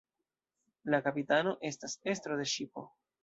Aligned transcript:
La 0.93 0.99
"kapitano" 1.09 1.53
estas 1.71 1.95
estro 2.15 2.39
de 2.43 2.51
ŝipo. 2.55 2.89